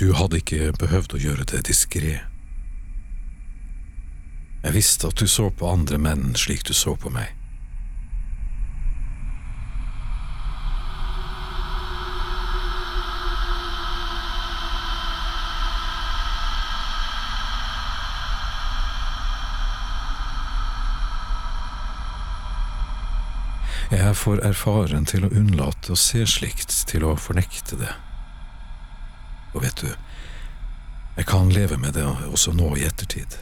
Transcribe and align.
Du 0.00 0.14
hadde 0.16 0.38
ikke 0.40 0.70
behøvd 0.80 1.12
å 1.12 1.18
gjøre 1.20 1.44
det 1.50 1.58
diskré. 1.68 2.22
Jeg 4.62 4.72
visste 4.72 5.10
at 5.10 5.20
du 5.20 5.26
så 5.28 5.50
på 5.52 5.68
andre 5.68 6.00
menn 6.00 6.32
slik 6.40 6.64
du 6.64 6.72
så 6.72 6.94
på 6.96 7.12
meg. 7.12 7.34
Jeg 23.90 24.06
er 24.06 24.16
for 24.16 24.40
erfaren 24.40 25.04
til 25.04 25.28
å 25.28 25.34
unnlate 25.34 25.92
å 25.92 26.04
se 26.08 26.24
slikt, 26.24 26.86
til 26.88 27.04
å 27.04 27.18
fornekte 27.20 27.84
det. 27.84 27.98
Og 29.54 29.64
vet 29.64 29.82
du, 29.82 29.88
jeg 31.16 31.26
kan 31.26 31.50
leve 31.52 31.76
med 31.80 31.96
det 31.98 32.06
også 32.06 32.54
nå 32.56 32.72
i 32.78 32.86
ettertid. 32.86 33.36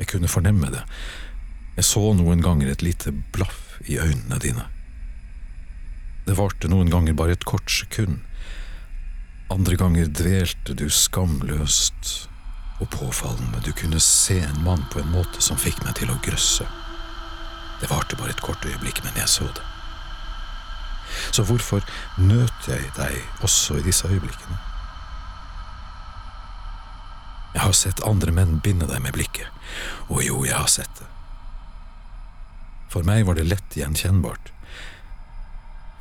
Jeg 0.00 0.08
kunne 0.10 0.28
fornemme 0.32 0.72
det. 0.72 0.82
Jeg 1.76 1.86
så 1.86 2.02
noen 2.16 2.42
ganger 2.44 2.72
et 2.72 2.82
lite 2.82 3.12
blaff 3.34 3.78
i 3.88 3.98
øynene 4.00 4.40
dine. 4.42 4.66
Det 6.26 6.36
varte 6.38 6.68
noen 6.68 6.90
ganger 6.92 7.16
bare 7.16 7.36
et 7.36 7.46
kort 7.48 7.70
sekund. 7.72 8.20
Andre 9.50 9.76
ganger 9.80 10.10
dvelte 10.14 10.76
du 10.78 10.86
skamløst 10.92 12.28
og 12.80 12.90
påfallende. 12.92 13.62
Du 13.64 13.72
kunne 13.76 14.00
se 14.00 14.38
en 14.40 14.62
mann 14.64 14.84
på 14.92 15.00
en 15.00 15.12
måte 15.14 15.42
som 15.44 15.58
fikk 15.60 15.82
meg 15.84 15.96
til 15.98 16.12
å 16.12 16.20
grøsse. 16.24 16.66
Det 17.80 17.88
varte 17.90 18.18
bare 18.20 18.34
et 18.34 18.44
kort 18.44 18.64
øyeblikk, 18.66 19.02
men 19.04 19.16
jeg 19.16 19.28
så 19.28 19.48
det. 19.48 19.64
Så 21.30 21.44
hvorfor 21.46 21.84
nøt 22.18 22.68
jeg 22.68 22.90
deg 22.96 23.44
også 23.46 23.78
i 23.78 23.86
disse 23.86 24.08
øyeblikkene? 24.08 24.58
Jeg 27.54 27.62
har 27.62 27.74
sett 27.74 28.02
andre 28.06 28.32
menn 28.34 28.60
binde 28.62 28.86
deg 28.86 29.02
med 29.02 29.14
blikket, 29.14 29.48
og 30.08 30.22
jo, 30.22 30.44
jeg 30.46 30.54
har 30.54 30.70
sett 30.70 30.92
det. 30.98 31.06
For 32.90 33.06
meg 33.06 33.26
var 33.26 33.38
det 33.38 33.46
lett 33.46 33.76
gjenkjennbart, 33.78 34.52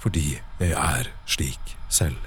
fordi 0.01 0.39
jeg 0.61 0.73
er 0.73 1.09
slik 1.29 1.75
selv. 1.89 2.17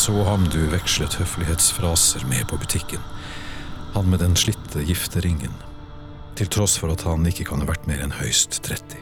Så 0.00 0.22
ham 0.24 0.46
du 0.48 0.62
vekslet 0.72 1.18
høflighetsfraser 1.20 2.22
med 2.30 2.46
på 2.48 2.56
butikken. 2.56 3.02
Han 3.92 4.06
med 4.08 4.22
den 4.22 4.36
slitte 4.38 4.80
gifteringen. 4.88 5.52
Til 6.38 6.48
tross 6.48 6.78
for 6.80 6.94
at 6.94 7.04
han 7.04 7.26
ikke 7.28 7.44
kan 7.50 7.60
ha 7.60 7.68
vært 7.68 7.84
mer 7.90 8.00
enn 8.00 8.14
høyst 8.16 8.62
30. 8.64 8.96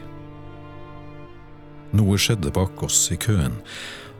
Noe 1.95 2.19
skjedde 2.19 2.51
bak 2.51 2.83
oss 2.83 2.99
i 3.15 3.19
køen. 3.21 3.55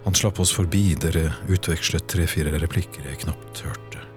Han 0.05 0.15
slapp 0.15 0.39
oss 0.39 0.55
forbi, 0.55 0.93
dere 0.95 1.33
utvekslet 1.51 2.07
tre-fire 2.07 2.55
replikker 2.63 3.11
jeg 3.11 3.25
knapt 3.25 3.65
hørte. 3.67 4.07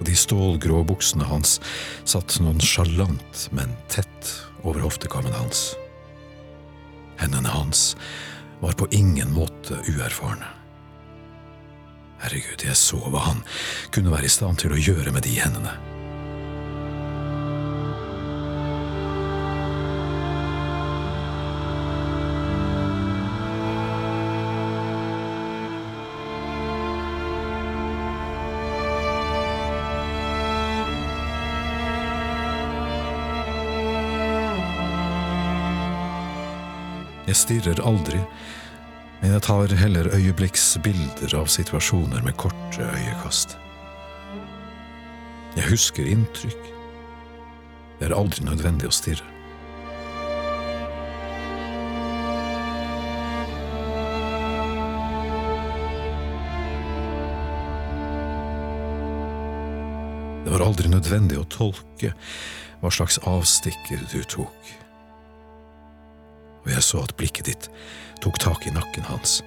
Og 0.00 0.04
de 0.10 0.18
stålgrå 0.18 0.82
buksene 0.90 1.30
hans 1.30 1.60
satt 2.02 2.40
noen 2.42 2.58
sjalant, 2.58 3.46
men 3.54 3.78
tett 3.94 4.34
over 4.66 4.82
hoftekammen 4.88 5.38
hans. 5.38 5.68
Hendene 7.22 7.54
hans 7.54 7.92
var 8.58 8.74
på 8.74 8.90
ingen 8.90 9.30
måte 9.38 9.78
uerfarne. 9.86 10.65
Herregud, 12.22 12.64
jeg 12.64 12.76
så 12.80 13.00
hva 13.12 13.26
han 13.28 13.42
kunne 13.94 14.14
være 14.14 14.26
i 14.26 14.32
stand 14.32 14.62
til 14.62 14.72
å 14.72 14.80
gjøre 14.80 15.12
med 15.12 15.26
de 15.28 15.36
hendene. 15.36 15.76
Jeg 37.26 37.34
stirrer 37.42 37.80
aldri, 37.84 38.20
men 39.20 39.32
jeg 39.32 39.42
tar 39.42 39.72
heller 39.80 40.10
øyeblikksbilder 40.14 41.36
av 41.38 41.48
situasjoner 41.50 42.22
med 42.24 42.36
korte 42.36 42.84
øyekast. 42.84 43.56
Jeg 45.56 45.70
husker 45.70 46.04
inntrykk. 46.04 46.68
Det 47.98 48.10
er 48.10 48.16
aldri 48.16 48.44
nødvendig 48.44 48.90
å 48.90 48.92
stirre. 48.92 49.24
Det 60.44 60.52
var 60.52 60.62
aldri 60.68 60.92
nødvendig 60.92 61.40
å 61.40 61.48
tolke 61.50 62.12
hva 62.82 62.92
slags 62.92 63.16
avstikker 63.24 64.04
du 64.12 64.20
tok. 64.28 64.85
Og 66.66 66.72
jeg 66.72 66.82
så 66.82 67.02
at 67.06 67.14
blikket 67.16 67.46
ditt 67.46 67.68
tok 68.22 68.40
tak 68.42 68.66
i 68.66 68.74
nakken 68.74 69.06
hans. 69.06 69.40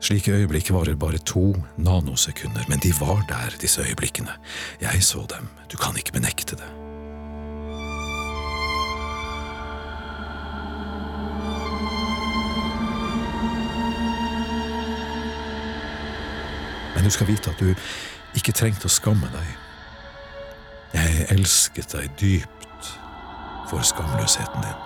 Slike 0.00 0.30
øyeblikk 0.30 0.70
varer 0.70 0.94
bare 0.94 1.18
to 1.18 1.56
nanosekunder, 1.76 2.64
men 2.68 2.78
de 2.78 2.92
var 3.00 3.24
der, 3.28 3.56
disse 3.60 3.82
øyeblikkene. 3.82 4.30
Jeg 4.80 5.02
så 5.02 5.26
dem, 5.30 5.48
du 5.72 5.76
kan 5.76 5.96
ikke 5.96 6.12
benekte 6.12 6.56
det. 6.56 6.68
Men 16.94 17.04
du 17.04 17.10
skal 17.10 17.26
vite 17.26 17.50
at 17.50 17.60
du 17.60 17.74
ikke 18.36 18.52
trengte 18.52 18.86
å 18.86 18.92
skamme 18.92 19.28
deg. 19.34 19.54
Jeg 20.94 21.30
elsket 21.34 21.96
deg 21.96 22.12
dypt 22.20 22.92
for 23.70 23.82
skamløsheten 23.82 24.62
din. 24.62 24.85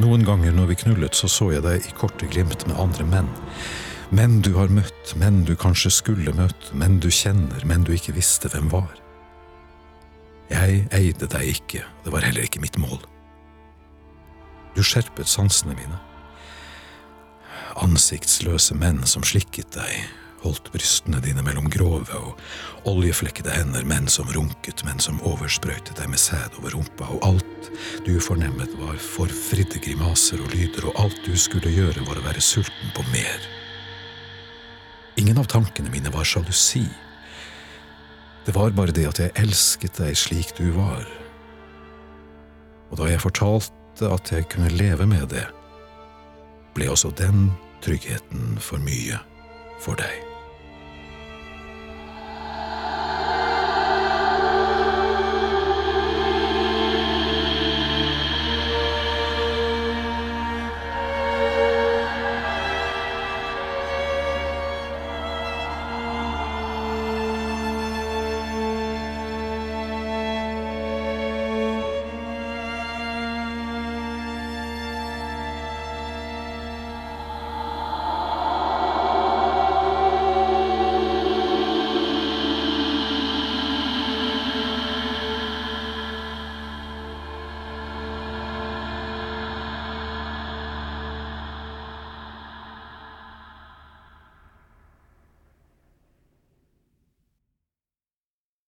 Noen 0.00 0.22
ganger 0.24 0.54
når 0.56 0.70
vi 0.70 0.76
knullet, 0.80 1.16
så 1.18 1.28
så 1.28 1.50
jeg 1.52 1.64
deg 1.66 1.84
i 1.84 1.92
korte 1.92 2.24
glimt 2.30 2.62
med 2.68 2.78
andre 2.80 3.04
menn. 3.04 3.28
Menn 4.16 4.38
du 4.40 4.54
har 4.56 4.72
møtt, 4.72 5.12
menn 5.20 5.42
du 5.44 5.52
kanskje 5.58 5.92
skulle 5.92 6.32
møtt, 6.38 6.70
menn 6.72 6.96
du 7.04 7.10
kjenner, 7.12 7.60
menn 7.68 7.84
du 7.84 7.92
ikke 7.92 8.14
visste 8.16 8.48
hvem 8.48 8.70
var. 8.72 8.94
Jeg 10.48 10.86
eide 10.96 11.28
deg 11.30 11.52
ikke, 11.52 11.84
det 12.04 12.14
var 12.14 12.24
heller 12.24 12.48
ikke 12.48 12.62
mitt 12.64 12.78
mål. 12.80 13.02
Du 14.72 14.80
skjerpet 14.86 15.28
sansene 15.28 15.76
mine. 15.76 16.00
Ansiktsløse 17.84 18.78
menn 18.80 19.04
som 19.06 19.26
slikket 19.26 19.74
deg, 19.76 20.08
holdt 20.42 20.70
brystene 20.72 21.20
dine 21.24 21.42
mellom 21.44 21.68
grove 21.72 22.16
og 22.16 22.88
oljeflekkede 22.88 23.52
hender, 23.52 23.84
menn 23.88 24.08
som 24.08 24.28
runket, 24.32 24.84
menn 24.86 25.00
som 25.02 25.20
oversprøytet 25.26 25.98
deg 25.98 26.10
med 26.12 26.20
sæd 26.20 26.56
over 26.60 26.76
rumpa, 26.76 27.08
og 27.12 27.26
alt 27.28 27.70
du 28.06 28.14
fornemmet 28.22 28.72
var 28.80 28.98
forfridde 29.04 29.82
grimaser 29.84 30.40
og 30.42 30.54
lyder, 30.54 30.88
og 30.88 31.04
alt 31.04 31.20
du 31.26 31.34
skulle 31.38 31.72
gjøre 31.74 32.06
var 32.08 32.20
å 32.20 32.26
være 32.26 32.44
sulten 32.44 32.94
på 32.96 33.04
mer. 33.12 33.48
Ingen 35.20 35.40
av 35.42 35.50
tankene 35.52 35.92
mine 35.92 36.12
var 36.14 36.24
sjalusi. 36.24 36.86
Det 38.46 38.54
var 38.56 38.72
bare 38.72 38.94
det 38.96 39.08
at 39.10 39.20
jeg 39.20 39.36
elsket 39.42 40.00
deg 40.00 40.16
slik 40.16 40.54
du 40.56 40.70
var. 40.78 41.04
Og 42.90 42.98
da 42.98 43.10
jeg 43.10 43.22
fortalte 43.22 44.08
at 44.08 44.32
jeg 44.32 44.48
kunne 44.50 44.72
leve 44.72 45.06
med 45.06 45.28
det, 45.34 45.44
ble 46.74 46.88
også 46.88 47.12
den 47.18 47.50
tryggheten 47.84 48.56
for 48.62 48.80
mye 48.82 49.20
for 49.80 49.98
deg. 50.00 50.29